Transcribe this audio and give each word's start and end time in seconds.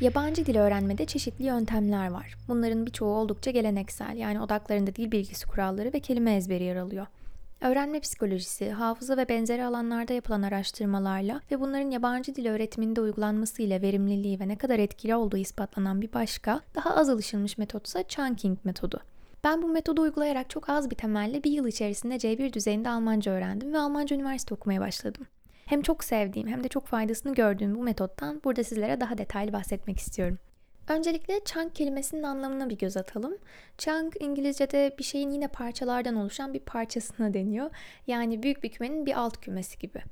Yabancı 0.00 0.46
dil 0.46 0.56
öğrenmede 0.56 1.06
çeşitli 1.06 1.44
yöntemler 1.44 2.10
var. 2.10 2.34
Bunların 2.48 2.86
birçoğu 2.86 3.14
oldukça 3.14 3.50
geleneksel, 3.50 4.16
yani 4.16 4.40
odaklarında 4.40 4.94
dil 4.94 5.12
bilgisi 5.12 5.46
kuralları 5.46 5.92
ve 5.92 6.00
kelime 6.00 6.36
ezberi 6.36 6.64
yer 6.64 6.76
alıyor. 6.76 7.06
Öğrenme 7.60 8.00
psikolojisi, 8.00 8.70
hafıza 8.70 9.16
ve 9.16 9.28
benzeri 9.28 9.64
alanlarda 9.64 10.12
yapılan 10.12 10.42
araştırmalarla 10.42 11.40
ve 11.50 11.60
bunların 11.60 11.90
yabancı 11.90 12.34
dil 12.34 12.46
öğretiminde 12.46 13.00
uygulanmasıyla 13.00 13.82
verimliliği 13.82 14.40
ve 14.40 14.48
ne 14.48 14.56
kadar 14.56 14.78
etkili 14.78 15.14
olduğu 15.14 15.36
ispatlanan 15.36 16.02
bir 16.02 16.12
başka, 16.12 16.60
daha 16.74 16.96
az 16.96 17.08
alışılmış 17.08 17.58
metotsa 17.58 18.02
chunking 18.08 18.58
metodu. 18.64 19.00
Ben 19.44 19.62
bu 19.62 19.68
metodu 19.68 20.02
uygulayarak 20.02 20.50
çok 20.50 20.68
az 20.68 20.90
bir 20.90 20.96
temelle 20.96 21.44
bir 21.44 21.50
yıl 21.50 21.66
içerisinde 21.66 22.16
C1 22.16 22.52
düzeyinde 22.52 22.88
Almanca 22.88 23.32
öğrendim 23.32 23.72
ve 23.72 23.78
Almanca 23.78 24.16
üniversite 24.16 24.54
okumaya 24.54 24.80
başladım. 24.80 25.26
Hem 25.70 25.82
çok 25.82 26.04
sevdiğim 26.04 26.48
hem 26.48 26.64
de 26.64 26.68
çok 26.68 26.86
faydasını 26.86 27.34
gördüğüm 27.34 27.74
bu 27.74 27.82
metottan 27.82 28.40
burada 28.44 28.64
sizlere 28.64 29.00
daha 29.00 29.18
detaylı 29.18 29.52
bahsetmek 29.52 29.98
istiyorum. 29.98 30.38
Öncelikle 30.88 31.44
chunk 31.44 31.74
kelimesinin 31.74 32.22
anlamına 32.22 32.70
bir 32.70 32.78
göz 32.78 32.96
atalım. 32.96 33.38
Chunk 33.78 34.16
İngilizce'de 34.20 34.94
bir 34.98 35.04
şeyin 35.04 35.30
yine 35.30 35.48
parçalardan 35.48 36.16
oluşan 36.16 36.54
bir 36.54 36.60
parçasına 36.60 37.34
deniyor. 37.34 37.70
Yani 38.06 38.42
büyük 38.42 38.62
bir 38.62 38.68
kümenin 38.68 39.06
bir 39.06 39.20
alt 39.20 39.40
kümesi 39.40 39.78
gibi. 39.78 40.02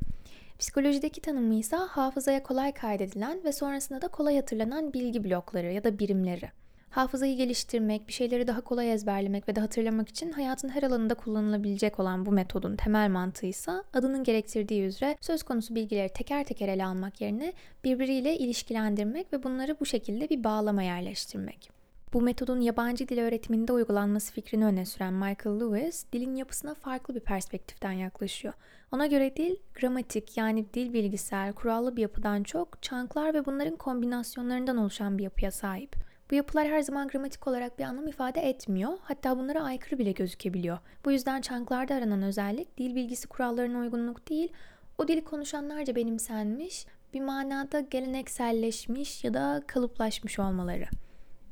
Psikolojideki 0.58 1.20
tanımı 1.20 1.54
ise 1.54 1.76
hafızaya 1.76 2.42
kolay 2.42 2.72
kaydedilen 2.72 3.44
ve 3.44 3.52
sonrasında 3.52 4.02
da 4.02 4.08
kolay 4.08 4.36
hatırlanan 4.36 4.92
bilgi 4.92 5.24
blokları 5.24 5.72
ya 5.72 5.84
da 5.84 5.98
birimleri. 5.98 6.50
Hafızayı 6.90 7.36
geliştirmek, 7.36 8.08
bir 8.08 8.12
şeyleri 8.12 8.46
daha 8.46 8.60
kolay 8.60 8.92
ezberlemek 8.92 9.48
ve 9.48 9.56
de 9.56 9.60
hatırlamak 9.60 10.08
için 10.08 10.32
hayatın 10.32 10.68
her 10.68 10.82
alanında 10.82 11.14
kullanılabilecek 11.14 12.00
olan 12.00 12.26
bu 12.26 12.32
metodun 12.32 12.76
temel 12.76 13.10
mantığı 13.10 13.46
ise 13.46 13.72
adının 13.94 14.24
gerektirdiği 14.24 14.82
üzere 14.82 15.16
söz 15.20 15.42
konusu 15.42 15.74
bilgileri 15.74 16.08
teker 16.08 16.44
teker 16.44 16.68
ele 16.68 16.86
almak 16.86 17.20
yerine 17.20 17.52
birbiriyle 17.84 18.38
ilişkilendirmek 18.38 19.32
ve 19.32 19.42
bunları 19.42 19.80
bu 19.80 19.86
şekilde 19.86 20.30
bir 20.30 20.44
bağlama 20.44 20.82
yerleştirmek. 20.82 21.78
Bu 22.12 22.22
metodun 22.22 22.60
yabancı 22.60 23.08
dil 23.08 23.18
öğretiminde 23.18 23.72
uygulanması 23.72 24.32
fikrini 24.32 24.64
öne 24.64 24.86
süren 24.86 25.14
Michael 25.14 25.60
Lewis, 25.60 26.04
dilin 26.12 26.34
yapısına 26.34 26.74
farklı 26.74 27.14
bir 27.14 27.20
perspektiften 27.20 27.92
yaklaşıyor. 27.92 28.54
Ona 28.92 29.06
göre 29.06 29.36
dil, 29.36 29.56
gramatik 29.80 30.36
yani 30.36 30.66
dil 30.74 30.92
bilgisel, 30.92 31.52
kurallı 31.52 31.96
bir 31.96 32.02
yapıdan 32.02 32.42
çok, 32.42 32.82
çanklar 32.82 33.34
ve 33.34 33.46
bunların 33.46 33.76
kombinasyonlarından 33.76 34.76
oluşan 34.76 35.18
bir 35.18 35.24
yapıya 35.24 35.50
sahip. 35.50 36.07
Bu 36.30 36.34
yapılar 36.34 36.68
her 36.68 36.80
zaman 36.80 37.08
gramatik 37.08 37.46
olarak 37.46 37.78
bir 37.78 37.84
anlam 37.84 38.06
ifade 38.08 38.40
etmiyor. 38.40 38.92
Hatta 39.02 39.38
bunlara 39.38 39.62
aykırı 39.62 39.98
bile 39.98 40.12
gözükebiliyor. 40.12 40.78
Bu 41.04 41.12
yüzden 41.12 41.40
çanklarda 41.40 41.94
aranan 41.94 42.22
özellik 42.22 42.78
dil 42.78 42.94
bilgisi 42.94 43.28
kurallarına 43.28 43.78
uygunluk 43.78 44.28
değil, 44.28 44.52
o 44.98 45.08
dili 45.08 45.24
konuşanlarca 45.24 45.96
benimsenmiş, 45.96 46.86
bir 47.14 47.20
manada 47.20 47.80
gelenekselleşmiş 47.80 49.24
ya 49.24 49.34
da 49.34 49.62
kalıplaşmış 49.66 50.38
olmaları. 50.38 50.84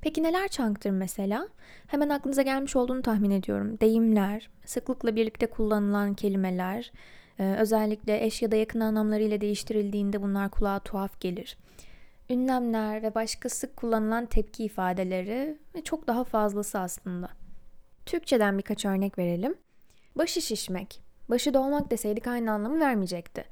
Peki 0.01 0.23
neler 0.23 0.49
çanktır 0.49 0.91
mesela? 0.91 1.49
Hemen 1.87 2.09
aklınıza 2.09 2.43
gelmiş 2.43 2.77
olduğunu 2.77 3.03
tahmin 3.03 3.31
ediyorum. 3.31 3.81
Deyimler, 3.81 4.51
sıklıkla 4.65 5.17
birlikte 5.17 5.47
kullanılan 5.47 6.15
kelimeler, 6.15 6.93
özellikle 7.39 8.25
eş 8.25 8.43
ya 8.43 8.51
da 8.51 8.57
yakın 8.57 8.81
anlamlarıyla 8.81 9.41
değiştirildiğinde 9.41 10.23
bunlar 10.23 10.51
kulağa 10.51 10.79
tuhaf 10.79 11.21
gelir 11.21 11.57
ünlemler 12.31 13.03
ve 13.03 13.15
başka 13.15 13.49
sık 13.49 13.77
kullanılan 13.77 14.27
tepki 14.27 14.65
ifadeleri 14.65 15.59
ve 15.75 15.85
çok 15.85 16.07
daha 16.07 16.25
fazlası 16.25 16.79
aslında. 16.79 17.29
Türkçeden 18.07 18.59
birkaç 18.59 18.85
örnek 18.85 19.19
verelim. 19.19 19.55
Başı 20.17 20.43
şişmek. 20.43 21.01
Başı 21.29 21.55
dolmak 21.55 21.91
deseydik 21.91 22.27
aynı 22.27 22.53
anlamı 22.53 22.81
vermeyecekti. 22.81 23.45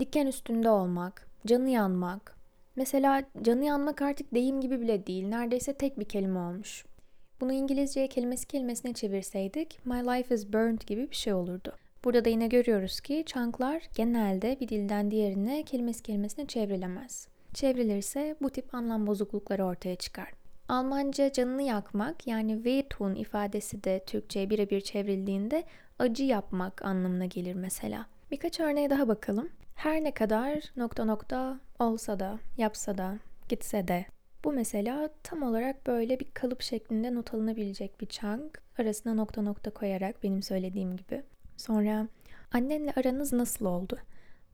Diken 0.00 0.26
üstünde 0.26 0.70
olmak, 0.70 1.28
canı 1.46 1.70
yanmak. 1.70 2.36
Mesela 2.76 3.22
canı 3.42 3.64
yanmak 3.64 4.02
artık 4.02 4.34
deyim 4.34 4.60
gibi 4.60 4.80
bile 4.80 5.06
değil, 5.06 5.26
neredeyse 5.26 5.72
tek 5.72 5.98
bir 5.98 6.04
kelime 6.04 6.38
olmuş. 6.38 6.84
Bunu 7.40 7.52
İngilizceye 7.52 8.08
kelimesi 8.08 8.46
kelimesine 8.46 8.92
çevirseydik 8.92 9.86
My 9.86 9.94
life 9.94 10.34
is 10.34 10.52
burned 10.52 10.80
gibi 10.86 11.10
bir 11.10 11.16
şey 11.16 11.32
olurdu. 11.32 11.72
Burada 12.04 12.24
da 12.24 12.28
yine 12.28 12.46
görüyoruz 12.46 13.00
ki 13.00 13.22
çanklar 13.26 13.82
genelde 13.94 14.60
bir 14.60 14.68
dilden 14.68 15.10
diğerine 15.10 15.62
kelimesi 15.62 16.02
kelimesine 16.02 16.46
çevrilemez. 16.46 17.28
Çevrilirse 17.54 18.36
bu 18.42 18.50
tip 18.50 18.74
anlam 18.74 19.06
bozuklukları 19.06 19.64
ortaya 19.64 19.96
çıkar. 19.96 20.32
Almanca 20.68 21.32
canını 21.32 21.62
yakmak 21.62 22.26
yani 22.26 22.54
wehtun 22.54 23.14
ifadesi 23.14 23.84
de 23.84 24.04
Türkçe'ye 24.06 24.50
birebir 24.50 24.80
çevrildiğinde 24.80 25.64
acı 25.98 26.24
yapmak 26.24 26.84
anlamına 26.84 27.24
gelir 27.24 27.54
mesela. 27.54 28.06
Birkaç 28.30 28.60
örneğe 28.60 28.90
daha 28.90 29.08
bakalım. 29.08 29.48
Her 29.74 30.04
ne 30.04 30.14
kadar 30.14 30.72
nokta 30.76 31.04
nokta 31.04 31.60
olsa 31.78 32.20
da, 32.20 32.38
yapsa 32.56 32.98
da, 32.98 33.18
gitse 33.48 33.88
de. 33.88 34.06
Bu 34.44 34.52
mesela 34.52 35.10
tam 35.22 35.42
olarak 35.42 35.86
böyle 35.86 36.20
bir 36.20 36.26
kalıp 36.34 36.62
şeklinde 36.62 37.14
not 37.14 37.34
alınabilecek 37.34 38.00
bir 38.00 38.06
chunk. 38.06 38.62
Arasına 38.78 39.14
nokta 39.14 39.42
nokta 39.42 39.70
koyarak 39.70 40.22
benim 40.22 40.42
söylediğim 40.42 40.96
gibi. 40.96 41.22
Sonra 41.56 42.08
annenle 42.52 42.92
aranız 42.96 43.32
nasıl 43.32 43.64
oldu? 43.66 43.98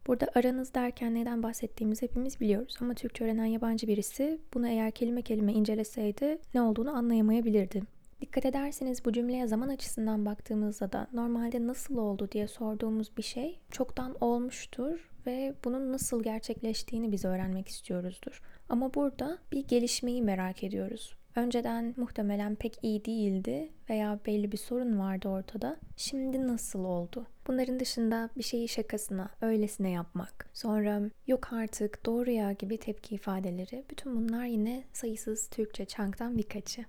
Burada 0.06 0.28
aranız 0.34 0.74
derken 0.74 1.14
neden 1.14 1.42
bahsettiğimizi 1.42 2.02
hepimiz 2.02 2.40
biliyoruz 2.40 2.76
ama 2.80 2.94
Türkçe 2.94 3.24
öğrenen 3.24 3.44
yabancı 3.44 3.86
birisi 3.86 4.40
bunu 4.54 4.68
eğer 4.68 4.90
kelime 4.90 5.22
kelime 5.22 5.52
inceleseydi 5.52 6.38
ne 6.54 6.62
olduğunu 6.62 6.96
anlayamayabilirdi. 6.96 7.82
Dikkat 8.20 8.46
ederseniz 8.46 9.04
bu 9.04 9.12
cümleye 9.12 9.46
zaman 9.46 9.68
açısından 9.68 10.26
baktığımızda 10.26 10.92
da 10.92 11.06
normalde 11.12 11.66
nasıl 11.66 11.96
oldu 11.96 12.28
diye 12.32 12.48
sorduğumuz 12.48 13.16
bir 13.16 13.22
şey 13.22 13.58
çoktan 13.70 14.16
olmuştur 14.20 15.10
ve 15.26 15.54
bunun 15.64 15.92
nasıl 15.92 16.22
gerçekleştiğini 16.22 17.12
biz 17.12 17.24
öğrenmek 17.24 17.68
istiyoruzdur. 17.68 18.42
Ama 18.68 18.94
burada 18.94 19.38
bir 19.52 19.68
gelişmeyi 19.68 20.22
merak 20.22 20.64
ediyoruz. 20.64 21.16
Önceden 21.36 21.94
muhtemelen 21.96 22.54
pek 22.54 22.78
iyi 22.82 23.04
değildi 23.04 23.68
veya 23.90 24.18
belli 24.26 24.52
bir 24.52 24.56
sorun 24.56 24.98
vardı 24.98 25.28
ortada. 25.28 25.76
Şimdi 25.96 26.46
nasıl 26.46 26.84
oldu? 26.84 27.26
Bunların 27.46 27.80
dışında 27.80 28.30
bir 28.36 28.42
şeyi 28.42 28.68
şakasına, 28.68 29.30
öylesine 29.40 29.90
yapmak, 29.90 30.50
sonra 30.52 31.00
yok 31.26 31.52
artık, 31.52 32.06
doğru 32.06 32.30
ya 32.30 32.52
gibi 32.52 32.78
tepki 32.78 33.14
ifadeleri, 33.14 33.84
bütün 33.90 34.16
bunlar 34.16 34.44
yine 34.44 34.84
sayısız 34.92 35.48
Türkçe 35.48 35.84
çanktan 35.84 36.38
birkaçı. 36.38 36.84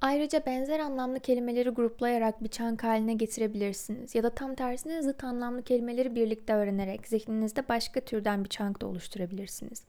Ayrıca 0.00 0.46
benzer 0.46 0.78
anlamlı 0.78 1.20
kelimeleri 1.20 1.68
gruplayarak 1.68 2.44
bir 2.44 2.48
çank 2.48 2.84
haline 2.84 3.14
getirebilirsiniz 3.14 4.14
ya 4.14 4.22
da 4.22 4.30
tam 4.30 4.54
tersine 4.54 5.02
zıt 5.02 5.24
anlamlı 5.24 5.62
kelimeleri 5.62 6.14
birlikte 6.14 6.54
öğrenerek 6.54 7.08
zihninizde 7.08 7.68
başka 7.68 8.00
türden 8.00 8.44
bir 8.44 8.48
çank 8.48 8.80
da 8.80 8.86
oluşturabilirsiniz. 8.86 9.84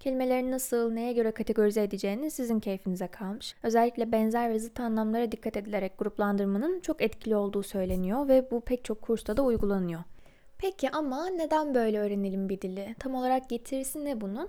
Kelimeleri 0.00 0.50
nasıl, 0.50 0.92
neye 0.92 1.12
göre 1.12 1.30
kategorize 1.30 1.82
edeceğiniz 1.82 2.34
sizin 2.34 2.60
keyfinize 2.60 3.06
kalmış. 3.06 3.54
Özellikle 3.62 4.12
benzer 4.12 4.50
ve 4.50 4.58
zıt 4.58 4.80
anlamlara 4.80 5.32
dikkat 5.32 5.56
edilerek 5.56 5.98
gruplandırmanın 5.98 6.80
çok 6.80 7.02
etkili 7.02 7.36
olduğu 7.36 7.62
söyleniyor 7.62 8.28
ve 8.28 8.50
bu 8.50 8.60
pek 8.60 8.84
çok 8.84 9.02
kursta 9.02 9.36
da 9.36 9.42
uygulanıyor. 9.42 10.00
Peki 10.58 10.90
ama 10.90 11.26
neden 11.26 11.74
böyle 11.74 12.00
öğrenelim 12.00 12.48
bir 12.48 12.60
dili? 12.60 12.94
Tam 12.98 13.14
olarak 13.14 13.48
getirisi 13.48 14.04
ne 14.04 14.20
bunun? 14.20 14.48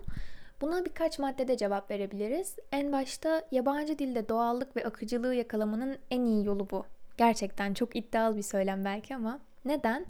Buna 0.62 0.86
birkaç 0.86 1.20
maddede 1.20 1.58
cevap 1.58 1.92
verebiliriz. 1.92 2.56
En 2.72 2.92
başta 2.92 3.42
yabancı 3.52 4.00
dilde 4.00 4.30
doğallık 4.30 4.76
ve 4.76 4.86
akıcılığı 4.86 5.36
yakalamanın 5.36 5.98
en 6.12 6.26
iyi 6.26 6.46
yolu 6.46 6.70
bu. 6.70 6.86
Gerçekten 7.18 7.74
çok 7.74 7.96
iddialı 7.96 8.38
bir 8.38 8.42
söylem 8.42 8.86
belki 8.86 9.16
ama 9.16 9.40
neden? 9.66 10.06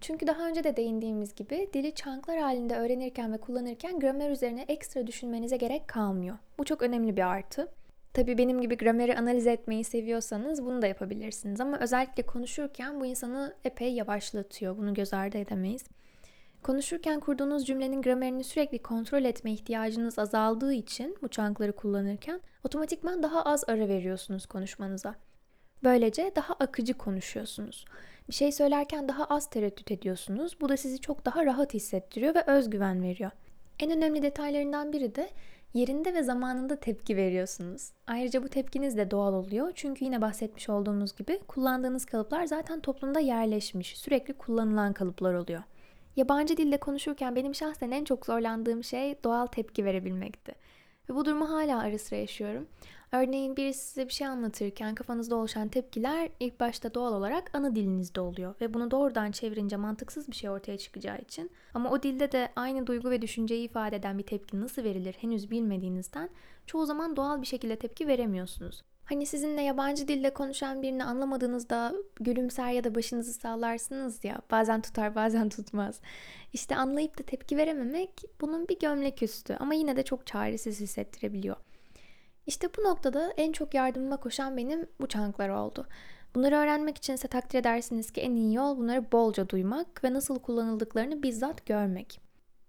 Çünkü 0.00 0.26
daha 0.26 0.48
önce 0.48 0.64
de 0.64 0.76
değindiğimiz 0.76 1.34
gibi 1.34 1.70
dili 1.72 1.94
çanklar 1.94 2.38
halinde 2.38 2.76
öğrenirken 2.76 3.32
ve 3.32 3.38
kullanırken 3.38 4.00
gramer 4.00 4.30
üzerine 4.30 4.64
ekstra 4.68 5.06
düşünmenize 5.06 5.56
gerek 5.56 5.88
kalmıyor. 5.88 6.38
Bu 6.58 6.64
çok 6.64 6.82
önemli 6.82 7.16
bir 7.16 7.26
artı. 7.26 7.68
Tabii 8.14 8.38
benim 8.38 8.60
gibi 8.60 8.76
grameri 8.76 9.18
analiz 9.18 9.46
etmeyi 9.46 9.84
seviyorsanız 9.84 10.64
bunu 10.64 10.82
da 10.82 10.86
yapabilirsiniz 10.86 11.60
ama 11.60 11.78
özellikle 11.78 12.22
konuşurken 12.22 13.00
bu 13.00 13.06
insanı 13.06 13.54
epey 13.64 13.92
yavaşlatıyor. 13.92 14.76
Bunu 14.76 14.94
göz 14.94 15.14
ardı 15.14 15.38
edemeyiz. 15.38 15.84
Konuşurken 16.62 17.20
kurduğunuz 17.20 17.66
cümlenin 17.66 18.02
gramerini 18.02 18.44
sürekli 18.44 18.78
kontrol 18.78 19.24
etme 19.24 19.52
ihtiyacınız 19.52 20.18
azaldığı 20.18 20.72
için 20.72 21.16
bu 21.22 21.28
çankları 21.28 21.72
kullanırken 21.72 22.40
otomatikman 22.64 23.22
daha 23.22 23.42
az 23.42 23.64
ara 23.68 23.88
veriyorsunuz 23.88 24.46
konuşmanıza. 24.46 25.14
Böylece 25.84 26.32
daha 26.36 26.54
akıcı 26.54 26.94
konuşuyorsunuz. 26.94 27.84
Bir 28.28 28.34
şey 28.34 28.52
söylerken 28.52 29.08
daha 29.08 29.24
az 29.24 29.50
tereddüt 29.50 29.90
ediyorsunuz. 29.90 30.56
Bu 30.60 30.68
da 30.68 30.76
sizi 30.76 31.00
çok 31.00 31.24
daha 31.24 31.46
rahat 31.46 31.74
hissettiriyor 31.74 32.34
ve 32.34 32.42
özgüven 32.46 33.02
veriyor. 33.02 33.30
En 33.80 33.90
önemli 33.90 34.22
detaylarından 34.22 34.92
biri 34.92 35.14
de 35.14 35.30
yerinde 35.74 36.14
ve 36.14 36.22
zamanında 36.22 36.76
tepki 36.76 37.16
veriyorsunuz. 37.16 37.90
Ayrıca 38.06 38.42
bu 38.42 38.48
tepkiniz 38.48 38.96
de 38.96 39.10
doğal 39.10 39.34
oluyor. 39.34 39.72
Çünkü 39.74 40.04
yine 40.04 40.20
bahsetmiş 40.20 40.68
olduğumuz 40.68 41.16
gibi 41.16 41.38
kullandığınız 41.48 42.04
kalıplar 42.04 42.44
zaten 42.44 42.80
toplumda 42.80 43.20
yerleşmiş, 43.20 43.98
sürekli 43.98 44.34
kullanılan 44.34 44.92
kalıplar 44.92 45.34
oluyor. 45.34 45.62
Yabancı 46.16 46.56
dilde 46.56 46.76
konuşurken 46.76 47.36
benim 47.36 47.54
şahsen 47.54 47.90
en 47.90 48.04
çok 48.04 48.26
zorlandığım 48.26 48.84
şey 48.84 49.24
doğal 49.24 49.46
tepki 49.46 49.84
verebilmekti. 49.84 50.52
Ve 51.10 51.14
bu 51.14 51.24
durumu 51.24 51.50
hala 51.50 51.78
ara 51.78 51.98
sıra 51.98 52.18
yaşıyorum. 52.18 52.66
Örneğin 53.12 53.56
birisi 53.56 53.86
size 53.86 54.08
bir 54.08 54.12
şey 54.12 54.26
anlatırken 54.26 54.94
kafanızda 54.94 55.36
oluşan 55.36 55.68
tepkiler 55.68 56.28
ilk 56.40 56.60
başta 56.60 56.94
doğal 56.94 57.12
olarak 57.12 57.50
ana 57.54 57.74
dilinizde 57.74 58.20
oluyor. 58.20 58.54
Ve 58.60 58.74
bunu 58.74 58.90
doğrudan 58.90 59.30
çevirince 59.30 59.76
mantıksız 59.76 60.28
bir 60.28 60.36
şey 60.36 60.50
ortaya 60.50 60.78
çıkacağı 60.78 61.18
için. 61.18 61.50
Ama 61.74 61.90
o 61.90 62.02
dilde 62.02 62.32
de 62.32 62.52
aynı 62.56 62.86
duygu 62.86 63.10
ve 63.10 63.22
düşünceyi 63.22 63.68
ifade 63.68 63.96
eden 63.96 64.18
bir 64.18 64.22
tepki 64.22 64.60
nasıl 64.60 64.84
verilir 64.84 65.16
henüz 65.20 65.50
bilmediğinizden 65.50 66.28
çoğu 66.66 66.86
zaman 66.86 67.16
doğal 67.16 67.42
bir 67.42 67.46
şekilde 67.46 67.76
tepki 67.76 68.06
veremiyorsunuz. 68.06 68.82
Hani 69.04 69.26
sizinle 69.26 69.62
yabancı 69.62 70.08
dilde 70.08 70.34
konuşan 70.34 70.82
birini 70.82 71.04
anlamadığınızda 71.04 71.94
gülümser 72.20 72.70
ya 72.72 72.84
da 72.84 72.94
başınızı 72.94 73.32
sallarsınız 73.32 74.24
ya. 74.24 74.40
Bazen 74.50 74.80
tutar 74.80 75.14
bazen 75.14 75.48
tutmaz. 75.48 76.00
İşte 76.52 76.76
anlayıp 76.76 77.18
da 77.18 77.22
tepki 77.22 77.56
verememek 77.56 78.10
bunun 78.40 78.68
bir 78.68 78.78
gömlek 78.78 79.22
üstü 79.22 79.56
ama 79.60 79.74
yine 79.74 79.96
de 79.96 80.02
çok 80.02 80.26
çaresiz 80.26 80.80
hissettirebiliyor. 80.80 81.56
İşte 82.46 82.68
bu 82.78 82.82
noktada 82.84 83.32
en 83.36 83.52
çok 83.52 83.74
yardımıma 83.74 84.16
koşan 84.16 84.56
benim 84.56 84.86
bu 85.00 85.06
çanklar 85.06 85.48
oldu. 85.48 85.86
Bunları 86.34 86.56
öğrenmek 86.56 86.96
için 86.96 87.14
ise 87.14 87.28
takdir 87.28 87.58
edersiniz 87.58 88.10
ki 88.10 88.20
en 88.20 88.34
iyi 88.34 88.54
yol 88.54 88.78
bunları 88.78 89.12
bolca 89.12 89.48
duymak 89.48 90.04
ve 90.04 90.12
nasıl 90.12 90.38
kullanıldıklarını 90.38 91.22
bizzat 91.22 91.66
görmek. 91.66 92.20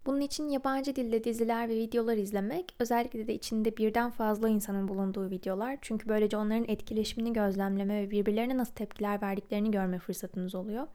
Bunun 0.06 0.22
için 0.22 0.50
yabancı 0.50 0.96
dilde 0.96 1.24
diziler 1.24 1.70
ve 1.70 1.76
videolar 1.76 2.18
izlemek, 2.18 2.76
özellikle 2.80 3.28
de 3.28 3.34
içinde 3.34 3.78
birden 3.78 4.12
fazla 4.12 4.50
insanın 4.50 4.88
bulunduğu 4.88 5.30
videolar. 5.30 5.78
Çünkü 5.82 6.10
böylece 6.10 6.38
onların 6.38 6.66
etkileşimini 6.68 7.34
gözlemleme 7.34 8.02
ve 8.02 8.12
birbirlerine 8.12 8.58
nasıl 8.58 8.74
tepkiler 8.74 9.22
verdiklerini 9.22 9.72
görme 9.72 10.00
fırsatınız 10.00 10.56
oluyor. 10.56 10.88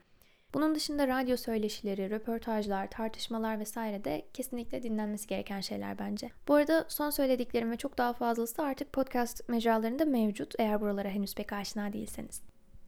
Bunun 0.53 0.75
dışında 0.75 1.07
radyo 1.07 1.37
söyleşileri, 1.37 2.09
röportajlar, 2.09 2.89
tartışmalar 2.89 3.59
vesaire 3.59 4.03
de 4.03 4.25
kesinlikle 4.33 4.83
dinlenmesi 4.83 5.27
gereken 5.27 5.61
şeyler 5.61 5.99
bence. 5.99 6.29
Bu 6.47 6.53
arada 6.53 6.85
son 6.87 7.09
söylediklerim 7.09 7.71
ve 7.71 7.77
çok 7.77 7.97
daha 7.97 8.13
fazlası 8.13 8.63
artık 8.63 8.93
podcast 8.93 9.49
mecralarında 9.49 10.05
mevcut 10.05 10.53
eğer 10.59 10.81
buralara 10.81 11.09
henüz 11.09 11.35
pek 11.35 11.53
aşina 11.53 11.93
değilseniz. 11.93 12.41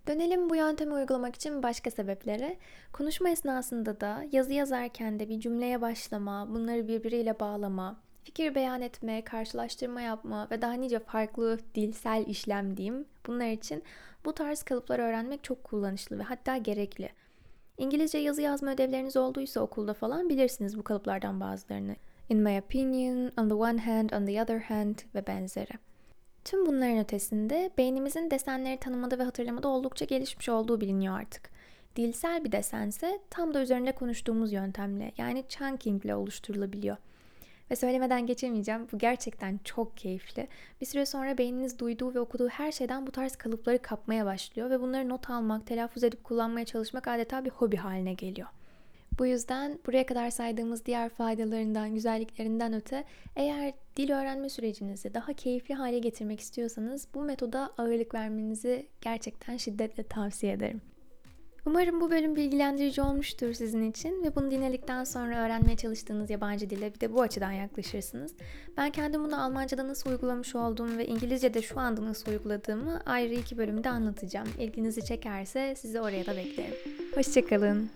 Dönelim 0.07 0.49
bu 0.49 0.55
yöntemi 0.55 0.93
uygulamak 0.93 1.35
için 1.35 1.63
başka 1.63 1.91
sebeplere. 1.91 2.57
Konuşma 2.93 3.29
esnasında 3.29 4.01
da 4.01 4.23
yazı 4.31 4.53
yazarken 4.53 5.19
de 5.19 5.29
bir 5.29 5.39
cümleye 5.39 5.81
başlama, 5.81 6.49
bunları 6.49 6.87
birbiriyle 6.87 7.39
bağlama, 7.39 7.99
fikir 8.23 8.55
beyan 8.55 8.81
etme, 8.81 9.23
karşılaştırma 9.23 10.01
yapma 10.01 10.47
ve 10.51 10.61
daha 10.61 10.73
nice 10.73 10.99
farklı 10.99 11.59
dilsel 11.75 12.25
işlem 12.27 12.77
diyeyim. 12.77 13.05
Bunlar 13.27 13.49
için 13.49 13.83
bu 14.25 14.33
tarz 14.33 14.63
kalıplar 14.63 14.99
öğrenmek 14.99 15.43
çok 15.43 15.63
kullanışlı 15.63 16.19
ve 16.19 16.23
hatta 16.23 16.57
gerekli. 16.57 17.09
İngilizce 17.77 18.17
yazı 18.17 18.41
yazma 18.41 18.71
ödevleriniz 18.71 19.17
olduysa 19.17 19.61
okulda 19.61 19.93
falan 19.93 20.29
bilirsiniz 20.29 20.77
bu 20.77 20.83
kalıplardan 20.83 21.39
bazılarını. 21.39 21.95
In 22.29 22.37
my 22.37 22.59
opinion, 22.59 23.31
on 23.37 23.49
the 23.49 23.53
one 23.53 23.77
hand, 23.77 24.09
on 24.09 24.25
the 24.25 24.41
other 24.41 24.59
hand 24.59 24.95
ve 25.15 25.27
benzeri. 25.27 25.73
Tüm 26.45 26.65
bunların 26.65 26.97
ötesinde 26.97 27.71
beynimizin 27.77 28.31
desenleri 28.31 28.77
tanımada 28.77 29.19
ve 29.19 29.23
hatırlamada 29.23 29.67
oldukça 29.67 30.05
gelişmiş 30.05 30.49
olduğu 30.49 30.81
biliniyor 30.81 31.19
artık. 31.19 31.49
Dilsel 31.95 32.43
bir 32.43 32.51
desense 32.51 33.19
tam 33.29 33.53
da 33.53 33.61
üzerinde 33.61 33.91
konuştuğumuz 33.91 34.53
yöntemle 34.53 35.11
yani 35.17 35.43
chunking 35.49 36.05
ile 36.05 36.15
oluşturulabiliyor. 36.15 36.97
Ve 37.71 37.75
söylemeden 37.75 38.25
geçemeyeceğim. 38.27 38.87
Bu 38.91 38.97
gerçekten 38.97 39.59
çok 39.63 39.97
keyifli. 39.97 40.47
Bir 40.81 40.85
süre 40.85 41.05
sonra 41.05 41.37
beyniniz 41.37 41.79
duyduğu 41.79 42.13
ve 42.13 42.19
okuduğu 42.19 42.49
her 42.49 42.71
şeyden 42.71 43.07
bu 43.07 43.11
tarz 43.11 43.35
kalıpları 43.35 43.81
kapmaya 43.81 44.25
başlıyor 44.25 44.69
ve 44.69 44.81
bunları 44.81 45.09
not 45.09 45.29
almak, 45.29 45.67
telaffuz 45.67 46.03
edip 46.03 46.23
kullanmaya 46.23 46.65
çalışmak 46.65 47.07
adeta 47.07 47.45
bir 47.45 47.49
hobi 47.49 47.75
haline 47.75 48.13
geliyor. 48.13 48.47
Bu 49.19 49.25
yüzden 49.25 49.79
buraya 49.85 50.05
kadar 50.05 50.29
saydığımız 50.29 50.85
diğer 50.85 51.09
faydalarından, 51.09 51.93
güzelliklerinden 51.93 52.73
öte 52.73 53.03
eğer 53.35 53.73
dil 53.97 54.11
öğrenme 54.11 54.49
sürecinizi 54.49 55.13
daha 55.13 55.33
keyifli 55.33 55.75
hale 55.75 55.99
getirmek 55.99 56.39
istiyorsanız 56.39 57.07
bu 57.13 57.23
metoda 57.23 57.73
ağırlık 57.77 58.13
vermenizi 58.13 58.87
gerçekten 59.01 59.57
şiddetle 59.57 60.03
tavsiye 60.03 60.53
ederim. 60.53 60.81
Umarım 61.65 62.01
bu 62.01 62.11
bölüm 62.11 62.35
bilgilendirici 62.35 63.01
olmuştur 63.01 63.53
sizin 63.53 63.91
için 63.91 64.23
ve 64.23 64.35
bunu 64.35 64.51
dinledikten 64.51 65.03
sonra 65.03 65.45
öğrenmeye 65.45 65.77
çalıştığınız 65.77 66.29
yabancı 66.29 66.69
dile 66.69 66.93
bir 66.93 66.99
de 66.99 67.13
bu 67.13 67.21
açıdan 67.21 67.51
yaklaşırsınız. 67.51 68.33
Ben 68.77 68.89
kendim 68.89 69.23
bunu 69.23 69.43
Almanca'da 69.43 69.87
nasıl 69.87 70.09
uygulamış 70.09 70.55
olduğumu 70.55 70.97
ve 70.97 71.05
İngilizce'de 71.07 71.61
şu 71.61 71.79
anda 71.79 72.05
nasıl 72.05 72.31
uyguladığımı 72.31 73.01
ayrı 73.05 73.33
iki 73.33 73.57
bölümde 73.57 73.89
anlatacağım. 73.89 74.47
İlginizi 74.59 75.05
çekerse 75.05 75.75
sizi 75.75 76.01
oraya 76.01 76.25
da 76.25 76.37
beklerim. 76.37 76.75
Hoşçakalın. 77.15 77.89